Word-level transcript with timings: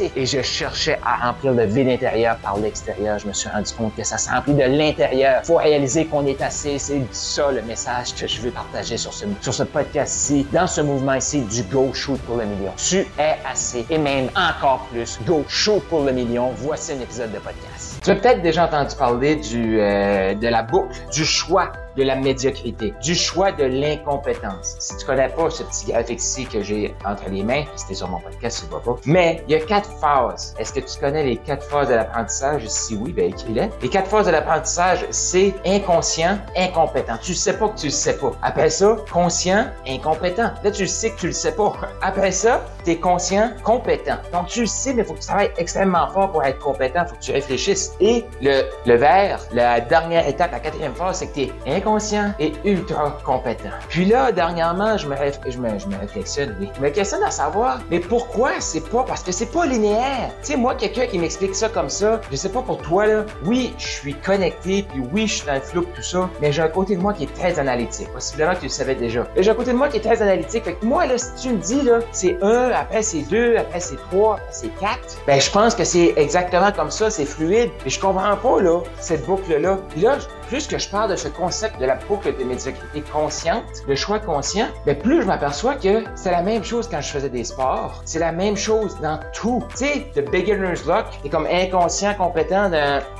Et 0.00 0.26
je 0.26 0.42
cherchais 0.42 0.98
à 1.04 1.26
remplir 1.26 1.52
le 1.52 1.64
vide 1.64 1.88
intérieur 1.88 2.36
par 2.36 2.58
l'extérieur. 2.58 3.18
Je 3.18 3.26
me 3.26 3.32
suis 3.32 3.48
rendu 3.48 3.72
compte 3.72 3.94
que 3.96 4.04
ça 4.04 4.18
se 4.18 4.28
remplit 4.28 4.54
de 4.54 4.62
l'intérieur. 4.62 5.42
Faut 5.44 5.56
réaliser 5.56 6.06
qu'on 6.06 6.26
est 6.26 6.40
assez. 6.42 6.78
C'est 6.78 7.00
ça 7.12 7.50
le 7.50 7.62
message 7.62 8.14
que 8.14 8.26
je 8.26 8.40
veux 8.40 8.50
partager 8.50 8.96
sur 8.96 9.12
ce, 9.12 9.24
sur 9.40 9.54
ce 9.54 9.62
podcast-ci, 9.62 10.46
dans 10.52 10.66
ce 10.66 10.80
mouvement 10.80 11.14
ici 11.14 11.40
du 11.42 11.62
Go 11.64 11.92
Shoot 11.92 12.20
pour 12.22 12.36
le 12.36 12.44
million. 12.44 12.72
Tu 12.76 13.06
es 13.18 13.36
assez 13.50 13.86
et 13.88 13.98
même 13.98 14.28
encore 14.36 14.86
plus. 14.90 15.18
Go 15.26 15.44
Shoot 15.48 15.82
pour 15.88 16.02
le 16.04 16.12
million. 16.12 16.50
Voici 16.56 16.92
un 16.92 17.00
épisode 17.00 17.32
de 17.32 17.38
podcast. 17.38 18.00
Tu 18.02 18.10
as 18.10 18.16
peut-être 18.16 18.42
déjà 18.42 18.66
entendu 18.66 18.94
parler 18.96 19.36
du, 19.36 19.80
euh, 19.80 20.34
de 20.34 20.48
la 20.48 20.62
boucle 20.62 20.96
du 21.12 21.24
choix 21.24 21.72
de 21.96 22.02
la 22.02 22.16
médiocrité, 22.16 22.94
du 23.02 23.14
choix 23.14 23.52
de 23.52 23.64
l'incompétence. 23.64 24.76
Si 24.78 24.96
tu 24.96 25.06
connais 25.06 25.28
pas 25.28 25.50
ce 25.50 25.62
petit 25.62 25.92
graphique 25.92 26.20
ici 26.20 26.46
que 26.46 26.62
j'ai 26.62 26.94
entre 27.04 27.28
les 27.30 27.42
mains, 27.42 27.64
c'était 27.76 27.94
sur 27.94 28.08
mon 28.08 28.20
podcast, 28.20 28.58
tu 28.58 28.64
le 28.66 28.70
vois 28.70 28.82
pas. 28.82 29.00
Mais 29.06 29.42
il 29.48 29.52
y 29.52 29.54
a 29.54 29.60
quatre 29.60 29.90
phases. 30.00 30.54
Est-ce 30.58 30.72
que 30.72 30.80
tu 30.80 30.98
connais 30.98 31.24
les 31.24 31.36
quatre 31.36 31.64
phases 31.66 31.88
de 31.88 31.94
l'apprentissage? 31.94 32.66
Si 32.68 32.96
oui, 32.96 33.12
ben 33.12 33.30
écris-les. 33.30 33.70
Les 33.82 33.88
quatre 33.88 34.08
phases 34.08 34.26
de 34.26 34.32
l'apprentissage, 34.32 35.06
c'est 35.10 35.54
inconscient, 35.64 36.38
incompétent. 36.56 37.16
Tu 37.22 37.34
sais 37.34 37.56
pas 37.56 37.68
que 37.68 37.78
tu 37.78 37.86
le 37.86 37.92
sais 37.92 38.16
pas. 38.18 38.32
Après 38.42 38.70
ça, 38.70 38.96
conscient, 39.12 39.66
incompétent. 39.86 40.50
Là, 40.62 40.70
tu 40.70 40.86
sais 40.86 41.10
que 41.10 41.20
tu 41.20 41.26
le 41.28 41.32
sais 41.32 41.52
pas. 41.52 41.72
Après 42.02 42.32
ça, 42.32 42.62
tu 42.86 42.92
es 42.92 42.96
conscient, 42.96 43.50
compétent. 43.64 44.16
Donc, 44.32 44.46
tu 44.46 44.60
le 44.60 44.66
sais, 44.66 44.94
mais 44.94 45.02
il 45.02 45.04
faut 45.04 45.14
que 45.14 45.20
tu 45.20 45.26
travailles 45.26 45.52
extrêmement 45.58 46.08
fort 46.08 46.30
pour 46.30 46.44
être 46.44 46.58
compétent. 46.58 47.00
Il 47.04 47.08
faut 47.08 47.16
que 47.16 47.20
tu 47.20 47.32
réfléchisses. 47.32 47.92
Et 48.00 48.24
le, 48.40 48.62
le 48.86 48.94
vert, 48.94 49.40
la 49.52 49.80
dernière 49.80 50.26
étape, 50.26 50.52
la 50.52 50.60
quatrième 50.60 50.94
phase, 50.94 51.18
c'est 51.18 51.26
que 51.26 51.34
tu 51.34 51.40
es 51.42 51.52
inconscient 51.66 51.96
conscient 51.96 52.32
et 52.38 52.52
ultra 52.64 53.18
compétent. 53.24 53.70
Puis 53.88 54.04
là, 54.04 54.30
dernièrement, 54.30 54.98
je 54.98 55.08
me, 55.08 55.16
je 55.48 55.58
me, 55.58 55.78
je 55.78 55.86
me 55.86 55.96
réflexionne, 55.98 56.54
oui. 56.60 56.70
Je 56.76 56.82
me 56.82 56.90
questionne 56.90 57.22
à 57.22 57.30
savoir, 57.30 57.80
mais 57.90 58.00
pourquoi 58.00 58.60
c'est 58.60 58.86
pas, 58.90 59.02
parce 59.02 59.22
que 59.22 59.32
c'est 59.32 59.50
pas 59.50 59.64
linéaire. 59.64 60.30
Tu 60.42 60.52
sais, 60.52 60.56
moi, 60.56 60.74
quelqu'un 60.74 61.06
qui 61.06 61.18
m'explique 61.18 61.54
ça 61.54 61.68
comme 61.70 61.88
ça, 61.88 62.20
je 62.30 62.36
sais 62.36 62.50
pas 62.50 62.60
pour 62.60 62.78
toi, 62.78 63.06
là, 63.06 63.24
oui, 63.44 63.74
je 63.78 63.86
suis 63.86 64.14
connecté, 64.14 64.84
puis 64.90 65.02
oui, 65.12 65.26
je 65.26 65.36
suis 65.36 65.46
dans 65.46 65.54
le 65.54 65.60
flou, 65.60 65.84
tout 65.94 66.02
ça, 66.02 66.28
mais 66.40 66.52
j'ai 66.52 66.62
un 66.62 66.68
côté 66.68 66.96
de 66.96 67.00
moi 67.00 67.14
qui 67.14 67.24
est 67.24 67.34
très 67.34 67.58
analytique. 67.58 68.12
Possiblement 68.12 68.54
que 68.54 68.60
tu 68.60 68.66
le 68.66 68.70
savais 68.70 68.94
déjà. 68.94 69.26
J'ai 69.36 69.50
un 69.50 69.54
côté 69.54 69.72
de 69.72 69.76
moi 69.76 69.88
qui 69.88 69.96
est 69.96 70.00
très 70.00 70.20
analytique. 70.20 70.64
Fait 70.64 70.74
que 70.74 70.84
moi, 70.84 71.06
là, 71.06 71.16
si 71.16 71.32
tu 71.40 71.54
me 71.54 71.58
dis, 71.58 71.80
là, 71.80 72.00
c'est 72.12 72.36
un, 72.42 72.70
après 72.76 73.02
c'est 73.02 73.22
deux, 73.22 73.56
après 73.56 73.80
c'est 73.80 73.96
trois, 74.10 74.34
après 74.34 74.52
c'est 74.52 74.74
quatre, 74.78 75.18
ben, 75.26 75.40
je 75.40 75.50
pense 75.50 75.74
que 75.74 75.84
c'est 75.84 76.14
exactement 76.16 76.72
comme 76.72 76.90
ça, 76.90 77.10
c'est 77.10 77.26
fluide. 77.26 77.70
Et 77.84 77.90
je 77.90 78.00
comprends 78.00 78.36
pas, 78.36 78.60
là, 78.60 78.80
cette 79.00 79.26
boucle-là. 79.26 79.78
Puis 79.90 80.00
là, 80.02 80.18
plus 80.46 80.66
que 80.66 80.78
je 80.78 80.88
parle 80.88 81.10
de 81.10 81.16
ce 81.16 81.28
concept 81.28 81.80
de 81.80 81.86
la 81.86 81.96
boucle 81.96 82.36
de 82.36 82.44
médiocrité 82.44 83.02
consciente, 83.12 83.64
le 83.86 83.94
choix 83.94 84.18
conscient, 84.18 84.66
mais 84.86 84.94
ben, 84.94 85.02
plus 85.02 85.22
je 85.22 85.26
m'aperçois 85.26 85.74
que 85.74 86.04
c'est 86.14 86.30
la 86.30 86.42
même 86.42 86.64
chose 86.64 86.88
quand 86.90 87.00
je 87.00 87.08
faisais 87.08 87.28
des 87.28 87.44
sports. 87.44 88.02
C'est 88.04 88.18
la 88.18 88.32
même 88.32 88.56
chose 88.56 88.96
dans 89.00 89.18
tout. 89.32 89.62
Tu 89.70 89.86
sais, 89.86 90.06
the 90.14 90.30
beginner's 90.30 90.86
luck, 90.86 91.06
t'es 91.22 91.28
comme 91.28 91.46
inconscient, 91.46 92.14
compétent 92.14 92.70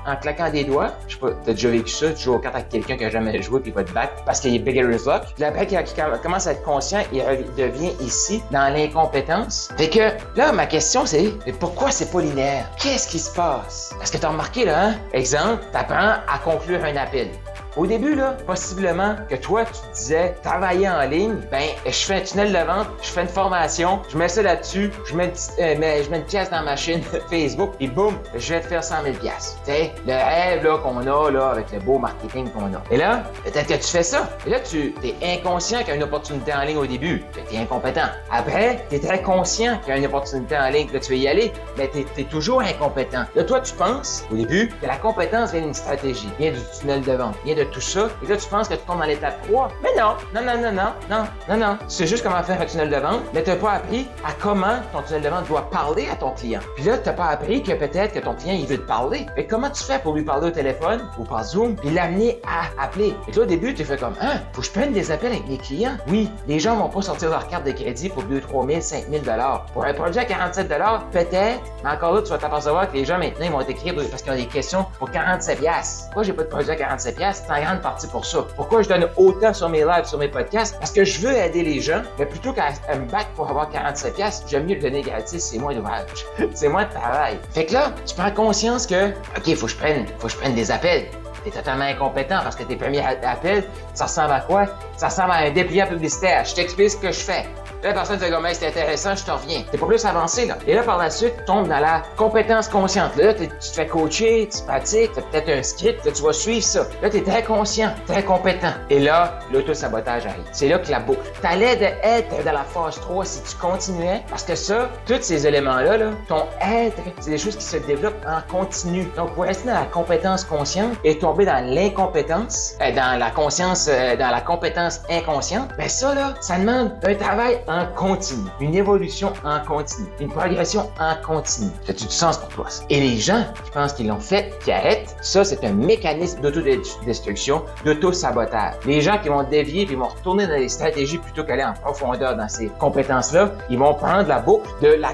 en 0.06 0.16
claquant 0.16 0.50
des 0.50 0.64
doigts. 0.64 0.92
Je 1.08 1.14
sais 1.14 1.20
pas, 1.20 1.30
t'as 1.44 1.52
déjà 1.52 1.68
vécu 1.68 1.90
ça, 1.90 2.10
tu 2.12 2.22
joues 2.22 2.34
aux 2.34 2.38
cartes 2.38 2.54
avec 2.54 2.68
quelqu'un 2.68 2.96
qui 2.96 3.04
a 3.04 3.10
jamais 3.10 3.40
joué 3.42 3.60
puis 3.60 3.70
il 3.70 3.74
va 3.74 3.84
te 3.84 3.92
battre 3.92 4.24
parce 4.24 4.40
qu'il 4.40 4.54
est 4.54 4.58
beginner's 4.58 5.06
luck. 5.06 5.22
Puis 5.34 5.44
après, 5.44 5.66
qu'il 5.66 5.78
commence 6.22 6.46
à 6.46 6.52
être 6.52 6.62
conscient, 6.62 7.00
il 7.12 7.22
devient 7.56 7.92
ici 8.00 8.42
dans 8.50 8.72
l'incompétence. 8.72 9.70
Fait 9.76 9.90
que 9.90 10.38
là, 10.38 10.52
ma 10.52 10.66
question 10.66 11.06
c'est, 11.06 11.32
pourquoi 11.58 11.90
c'est 11.90 12.10
pas 12.10 12.20
linéaire? 12.20 12.70
Qu'est-ce 12.78 13.08
qui 13.08 13.18
se 13.18 13.32
passe? 13.32 13.94
Parce 13.98 14.10
que 14.10 14.18
t'as 14.18 14.28
remarqué 14.28 14.64
là, 14.64 14.88
hein? 14.88 14.94
Exemple, 15.12 15.64
t'apprends 15.72 16.14
à 16.28 16.38
conclure 16.44 16.84
un 16.84 16.96
appel 16.96 17.15
变 17.16 17.30
au 17.76 17.86
début, 17.86 18.14
là, 18.14 18.36
possiblement 18.46 19.16
que 19.28 19.34
toi, 19.34 19.64
tu 19.64 19.80
disais 19.94 20.34
travailler 20.42 20.88
en 20.88 21.02
ligne, 21.02 21.36
ben, 21.50 21.62
je 21.84 21.90
fais 21.90 22.14
un 22.14 22.20
tunnel 22.20 22.52
de 22.52 22.58
vente, 22.58 22.86
je 23.02 23.08
fais 23.08 23.22
une 23.22 23.28
formation, 23.28 24.00
je 24.08 24.16
mets 24.16 24.28
ça 24.28 24.42
là-dessus, 24.42 24.90
je 25.06 25.14
mets, 25.14 25.32
euh, 25.60 26.02
une 26.10 26.24
pièce 26.24 26.50
dans 26.50 26.62
ma 26.62 26.76
chaîne 26.76 27.02
Facebook 27.30 27.72
et 27.80 27.88
boum, 27.88 28.16
je 28.34 28.54
vais 28.54 28.60
te 28.60 28.66
faire 28.66 28.82
100 28.82 29.02
000 29.02 29.16
pièces. 29.16 29.58
Tu 29.64 29.72
sais, 29.72 29.92
le 30.06 30.12
rêve 30.12 30.64
là, 30.64 30.78
qu'on 30.78 30.98
a 30.98 31.30
là, 31.30 31.48
avec 31.48 31.70
le 31.72 31.80
beau 31.80 31.98
marketing 31.98 32.50
qu'on 32.50 32.74
a. 32.74 32.82
Et 32.90 32.96
là, 32.96 33.24
peut-être 33.44 33.66
que 33.66 33.74
tu 33.74 33.88
fais 33.88 34.02
ça. 34.02 34.30
Et 34.46 34.50
là, 34.50 34.60
tu 34.60 34.94
es 35.04 35.38
inconscient 35.38 35.80
qu'il 35.80 35.88
y 35.88 35.92
a 35.92 35.94
une 35.96 36.02
opportunité 36.02 36.54
en 36.54 36.62
ligne 36.62 36.78
au 36.78 36.86
début. 36.86 37.24
Tu 37.48 37.54
es 37.54 37.58
incompétent. 37.58 38.08
Après, 38.30 38.84
tu 38.88 38.96
es 38.96 39.00
très 39.00 39.20
conscient 39.20 39.78
qu'il 39.80 39.90
y 39.90 39.92
a 39.92 39.98
une 39.98 40.06
opportunité 40.06 40.56
en 40.56 40.68
ligne, 40.70 40.88
que 40.88 40.98
tu 40.98 41.12
veux 41.12 41.18
y 41.18 41.28
aller, 41.28 41.52
mais 41.76 41.90
tu 41.90 42.06
es, 42.20 42.24
toujours 42.24 42.62
incompétent. 42.62 43.24
Là, 43.34 43.44
toi, 43.44 43.60
tu 43.60 43.74
penses, 43.74 44.24
au 44.32 44.36
début, 44.36 44.68
que 44.80 44.86
la 44.86 44.96
compétence 44.96 45.52
vient 45.52 45.62
d'une 45.62 45.74
stratégie, 45.74 46.28
vient 46.38 46.52
du 46.52 46.60
tunnel 46.80 47.02
de 47.02 47.12
vente, 47.12 47.34
vient 47.44 47.54
de 47.54 47.65
tout 47.66 47.80
ça. 47.80 48.08
Et 48.22 48.26
là, 48.26 48.36
tu 48.36 48.48
penses 48.48 48.68
que 48.68 48.74
tu 48.74 48.80
tombes 48.80 48.98
dans 48.98 49.04
l'étape 49.04 49.42
3. 49.48 49.68
Mais 49.82 49.90
non, 49.98 50.14
non, 50.34 50.42
non, 50.42 50.60
non, 50.60 50.72
non, 50.72 50.92
non, 51.10 51.24
non, 51.48 51.56
non. 51.56 51.78
Tu 51.80 51.94
sais 51.94 52.06
juste 52.06 52.22
comment 52.22 52.42
faire 52.42 52.60
un 52.60 52.66
tunnel 52.66 52.90
de 52.90 52.96
vente, 52.96 53.22
mais 53.32 53.42
tu 53.42 53.50
n'as 53.50 53.56
pas 53.56 53.72
appris 53.72 54.06
à 54.24 54.32
comment 54.40 54.76
ton 54.92 55.02
tunnel 55.02 55.22
de 55.22 55.28
vente 55.28 55.48
doit 55.48 55.68
parler 55.70 56.08
à 56.10 56.16
ton 56.16 56.30
client. 56.30 56.60
Puis 56.74 56.84
là, 56.84 56.98
tu 56.98 57.08
n'as 57.08 57.14
pas 57.14 57.26
appris 57.26 57.62
que 57.62 57.72
peut-être 57.72 58.12
que 58.14 58.20
ton 58.20 58.34
client, 58.34 58.54
il 58.54 58.66
veut 58.66 58.78
te 58.78 58.86
parler. 58.86 59.26
Mais 59.36 59.46
comment 59.46 59.70
tu 59.70 59.82
fais 59.82 59.98
pour 59.98 60.14
lui 60.14 60.22
parler 60.22 60.48
au 60.48 60.50
téléphone 60.50 61.02
ou 61.18 61.24
par 61.24 61.44
Zoom, 61.44 61.76
puis 61.76 61.90
l'amener 61.90 62.40
à 62.46 62.82
appeler? 62.82 63.14
Et 63.28 63.32
toi, 63.32 63.44
au 63.44 63.46
début, 63.46 63.74
tu 63.74 63.84
fais 63.84 63.96
comme, 63.96 64.14
hein, 64.20 64.40
faut 64.52 64.60
que 64.60 64.66
je 64.66 64.72
prenne 64.72 64.92
des 64.92 65.10
appels 65.10 65.32
avec 65.32 65.48
mes 65.48 65.58
clients? 65.58 65.96
Oui, 66.08 66.30
les 66.46 66.58
gens 66.58 66.76
vont 66.76 66.88
pas 66.88 67.02
sortir 67.02 67.30
leur 67.30 67.48
carte 67.48 67.64
de 67.64 67.72
crédit 67.72 68.08
pour 68.08 68.22
2, 68.24 68.40
3 68.40 68.66
000, 68.66 68.80
5 68.80 69.04
000 69.10 69.24
Pour 69.72 69.84
un 69.84 69.94
projet 69.94 70.20
à 70.20 70.24
47 70.24 70.68
peut-être, 71.12 71.60
mais 71.84 71.90
encore 71.90 72.14
là, 72.14 72.22
tu 72.22 72.30
vas 72.30 72.38
t'apercevoir 72.38 72.90
que 72.90 72.96
les 72.96 73.04
gens 73.04 73.18
maintenant, 73.18 73.46
ils 73.46 73.52
vont 73.52 73.62
t'écrire 73.62 73.94
parce 74.10 74.22
qu'ils 74.22 74.32
ont 74.32 74.36
des 74.36 74.46
questions 74.46 74.86
pour 74.98 75.10
47 75.10 75.58
Pourquoi 76.06 76.22
j'ai 76.22 76.32
pas 76.32 76.42
de 76.42 76.48
projet 76.48 76.72
à 76.72 76.76
47 76.76 77.16
C'est 77.32 77.50
en 77.56 77.64
grande 77.64 77.80
partie 77.80 78.06
pour 78.06 78.24
ça. 78.24 78.46
Pourquoi 78.56 78.82
je 78.82 78.88
donne 78.88 79.08
autant 79.16 79.52
sur 79.52 79.68
mes 79.68 79.84
lives, 79.84 80.04
sur 80.04 80.18
mes 80.18 80.28
podcasts? 80.28 80.78
Parce 80.78 80.92
que 80.92 81.04
je 81.04 81.20
veux 81.20 81.34
aider 81.34 81.62
les 81.62 81.80
gens, 81.80 82.02
mais 82.18 82.26
plutôt 82.26 82.52
qu'à 82.52 82.70
me 82.94 83.10
battre 83.10 83.30
pour 83.30 83.48
avoir 83.48 83.70
47 83.70 84.16
j'aime 84.48 84.66
mieux 84.66 84.74
le 84.74 84.80
donner 84.80 85.02
gratis, 85.02 85.42
c'est 85.42 85.58
moins 85.58 85.74
d'ouvrage. 85.74 86.26
c'est 86.54 86.68
moins 86.68 86.84
de 86.84 86.90
travail. 86.90 87.38
Fait 87.50 87.66
que 87.66 87.72
là, 87.72 87.92
tu 88.06 88.14
prends 88.14 88.30
conscience 88.30 88.86
que, 88.86 89.10
OK, 89.36 89.54
faut 89.54 89.66
que 89.66 89.72
je 89.72 89.76
prenne, 89.76 90.06
faut 90.18 90.26
que 90.26 90.32
je 90.32 90.38
prenne 90.38 90.54
des 90.54 90.70
appels. 90.70 91.06
T'es 91.46 91.52
totalement 91.52 91.84
incompétent 91.84 92.40
parce 92.42 92.56
que 92.56 92.64
tes 92.64 92.74
premiers 92.74 93.04
appels, 93.06 93.62
ça 93.94 94.06
ressemble 94.06 94.32
à 94.32 94.40
quoi? 94.40 94.66
Ça 94.96 95.06
ressemble 95.06 95.30
à 95.30 95.36
un 95.36 95.50
dépliant 95.52 95.86
publicitaire. 95.86 96.44
Je 96.44 96.56
t'explique 96.56 96.90
ce 96.90 96.96
que 96.96 97.12
je 97.12 97.20
fais. 97.20 97.46
La 97.84 97.92
personne 97.92 98.18
dit, 98.18 98.28
comme, 98.30 98.44
c'est 98.52 98.66
intéressant, 98.66 99.14
je 99.14 99.22
te 99.22 99.30
reviens. 99.30 99.62
T'es 99.70 99.78
pas 99.78 99.86
plus 99.86 100.04
avancé, 100.04 100.46
là. 100.46 100.56
Et 100.66 100.74
là, 100.74 100.82
par 100.82 100.98
la 100.98 101.08
suite, 101.08 101.34
tu 101.38 101.44
tombes 101.44 101.68
dans 101.68 101.78
la 101.78 102.02
compétence 102.16 102.66
consciente. 102.66 103.14
Là, 103.14 103.32
tu 103.32 103.46
te 103.46 103.64
fais 103.64 103.86
coacher, 103.86 104.48
tu 104.48 104.64
pratiques, 104.64 105.12
tu 105.12 105.20
as 105.20 105.22
peut-être 105.22 105.48
un 105.50 105.62
script, 105.62 106.04
là, 106.04 106.10
tu 106.10 106.22
vas 106.22 106.32
suivre 106.32 106.64
ça. 106.64 106.86
Là, 107.00 107.10
tu 107.10 107.18
es 107.18 107.22
très 107.22 107.44
conscient, 107.44 107.92
très 108.08 108.24
compétent. 108.24 108.72
Et 108.90 108.98
là, 108.98 109.38
l'auto-sabotage 109.52 110.26
arrive. 110.26 110.42
C'est 110.50 110.68
là 110.68 110.78
que 110.80 110.90
la 110.90 110.98
boucle. 110.98 111.20
T'allais 111.40 111.78
être 112.02 112.44
dans 112.44 112.52
la 112.52 112.64
phase 112.64 112.98
3 112.98 113.24
si 113.24 113.42
tu 113.42 113.56
continuais, 113.56 114.22
parce 114.30 114.42
que 114.42 114.56
ça, 114.56 114.88
tous 115.06 115.22
ces 115.22 115.46
éléments-là, 115.46 115.98
là, 115.98 116.10
ton 116.28 116.44
être, 116.60 117.02
c'est 117.20 117.30
des 117.30 117.38
choses 117.38 117.56
qui 117.56 117.64
se 117.64 117.76
développent 117.76 118.24
en 118.26 118.40
continu. 118.50 119.06
Donc, 119.16 119.34
pour 119.34 119.44
rester 119.44 119.68
dans 119.68 119.74
la 119.74 119.86
compétence 119.86 120.44
consciente 120.44 120.94
et 121.04 121.18
dans 121.44 121.74
l'incompétence, 121.74 122.74
euh, 122.80 122.92
dans 122.92 123.18
la 123.18 123.30
conscience, 123.30 123.88
euh, 123.90 124.16
dans 124.16 124.30
la 124.30 124.40
compétence 124.40 125.00
inconsciente, 125.10 125.70
ben 125.76 125.88
ça, 125.88 126.14
là, 126.14 126.34
ça 126.40 126.58
demande 126.58 126.92
un 127.02 127.14
travail 127.14 127.58
en 127.68 127.86
continu, 127.94 128.48
une 128.60 128.74
évolution 128.74 129.32
en 129.44 129.60
continu, 129.60 130.08
une 130.20 130.28
progression 130.28 130.90
en 130.98 131.14
continu. 131.26 131.70
Ça 131.84 131.92
a 131.92 131.94
du 131.94 132.04
sens 132.08 132.38
pour 132.38 132.48
toi? 132.48 132.66
Et 132.88 133.00
les 133.00 133.18
gens 133.18 133.44
qui 133.64 133.70
pensent 133.72 133.92
qu'ils 133.92 134.08
l'ont 134.08 134.20
fait, 134.20 134.58
qui 134.64 134.72
arrêtent, 134.72 135.16
ça, 135.20 135.44
c'est 135.44 135.64
un 135.64 135.72
mécanisme 135.72 136.40
d'autodestruction, 136.40 137.62
d'auto-sabotage. 137.84 138.74
Les 138.86 139.00
gens 139.00 139.18
qui 139.18 139.28
vont 139.28 139.42
dévier 139.42 139.86
puis 139.86 139.96
vont 139.96 140.08
retourner 140.08 140.46
dans 140.46 140.54
les 140.54 140.68
stratégies 140.68 141.18
plutôt 141.18 141.44
qu'aller 141.44 141.64
en 141.64 141.74
profondeur 141.74 142.36
dans 142.36 142.48
ces 142.48 142.68
compétences-là, 142.78 143.50
ils 143.68 143.78
vont 143.78 143.94
prendre 143.94 144.28
la 144.28 144.38
boucle 144.38 144.68
de 144.80 144.88
la 144.88 145.10